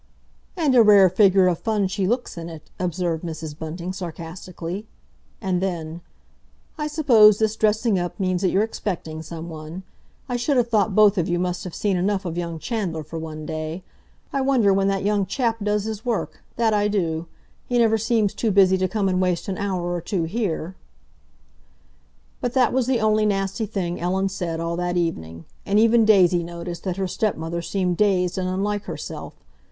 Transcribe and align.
"And 0.57 0.73
a 0.73 0.81
rare 0.81 1.11
figure 1.11 1.45
of 1.47 1.59
fun 1.59 1.87
she 1.87 2.07
looks 2.07 2.35
in 2.35 2.49
it!" 2.49 2.71
observed 2.79 3.23
Mrs. 3.23 3.55
Bunting 3.55 3.93
sarcastically. 3.93 4.87
And 5.39 5.61
then, 5.61 6.01
"I 6.75 6.87
suppose 6.87 7.37
this 7.37 7.55
dressing 7.55 7.99
up 7.99 8.19
means 8.19 8.41
that 8.41 8.49
you're 8.49 8.63
expecting 8.63 9.21
someone. 9.21 9.83
I 10.27 10.37
should 10.37 10.57
have 10.57 10.69
thought 10.69 10.95
both 10.95 11.19
of 11.19 11.29
you 11.29 11.37
must 11.37 11.63
have 11.65 11.75
seen 11.75 11.97
enough 11.97 12.25
of 12.25 12.35
young 12.35 12.57
Chandler 12.57 13.03
for 13.03 13.19
one 13.19 13.45
day. 13.45 13.83
I 14.33 14.41
wonder 14.41 14.73
when 14.73 14.87
that 14.87 15.03
young 15.05 15.27
chap 15.27 15.57
does 15.61 15.83
his 15.83 16.03
work—that 16.03 16.73
I 16.73 16.87
do! 16.87 17.27
He 17.67 17.77
never 17.77 17.99
seems 17.99 18.33
too 18.33 18.49
busy 18.49 18.79
to 18.79 18.87
come 18.87 19.07
and 19.07 19.21
waste 19.21 19.47
an 19.47 19.59
hour 19.59 19.93
or 19.93 20.01
two 20.01 20.23
here." 20.23 20.75
But 22.39 22.53
that 22.53 22.73
was 22.73 22.87
the 22.87 22.99
only 23.01 23.27
nasty 23.27 23.67
thing 23.67 23.99
Ellen 24.01 24.29
said 24.29 24.59
all 24.59 24.75
that 24.77 24.97
evening. 24.97 25.45
And 25.63 25.77
even 25.77 26.05
Daisy 26.05 26.41
noticed 26.41 26.85
that 26.85 26.97
her 26.97 27.07
stepmother 27.07 27.61
seemed 27.61 27.97
dazed 27.97 28.39
and 28.39 28.49
unlike 28.49 28.85
herself. 28.85 29.35